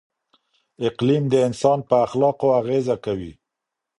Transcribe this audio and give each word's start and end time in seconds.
اقلیم 0.87 1.23
د 1.29 1.35
انسان 1.47 1.79
په 1.89 1.95
اخلاقو 2.05 2.47
اغېزه 2.61 2.95
کوي. 3.05 3.33